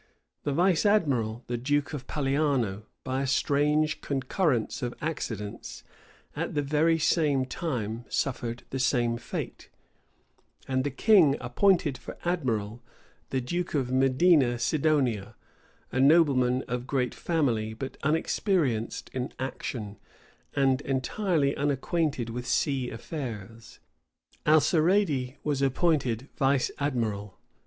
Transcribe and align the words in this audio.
The 0.45 0.51
vice 0.51 0.83
admiral, 0.83 1.43
the 1.45 1.57
duke 1.57 1.93
of 1.93 2.07
Paliano, 2.07 2.87
by 3.03 3.21
a 3.21 3.27
strange 3.27 4.01
concurrence 4.01 4.81
of 4.81 4.95
accidents, 4.99 5.83
at 6.35 6.55
the 6.55 6.63
very 6.63 6.97
same 6.97 7.45
time 7.45 8.05
suffered 8.09 8.63
the 8.71 8.79
same 8.79 9.17
fate; 9.17 9.69
and 10.67 10.83
the 10.83 10.89
king 10.89 11.37
appointed 11.39 11.99
for 11.99 12.17
admiral 12.25 12.81
the 13.29 13.41
duke 13.41 13.75
of 13.75 13.91
Medina 13.91 14.57
Sidonia, 14.57 15.35
a 15.91 15.99
nobleman 15.99 16.63
of 16.67 16.87
great 16.87 17.13
family, 17.13 17.75
but 17.75 17.97
unexperienced 18.01 19.11
in 19.13 19.31
action, 19.37 19.97
and 20.55 20.81
entirely 20.81 21.55
unacquainted 21.55 22.31
with 22.31 22.47
sea 22.47 22.89
affairs. 22.89 23.77
Alcarede 24.47 25.37
was 25.43 25.61
appointed 25.61 26.27
vice 26.37 26.71
admiral. 26.79 27.37